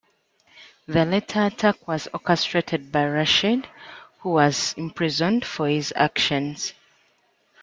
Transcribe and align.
The 0.87 1.05
latter 1.05 1.43
attack 1.45 1.87
was 1.87 2.07
orchestrated 2.11 2.91
by 2.91 3.03
Rashid, 3.03 3.67
who 4.21 4.31
was 4.31 4.73
imprisoned 4.75 5.45
for 5.45 5.67
his 5.69 5.93
actions. 5.95 6.73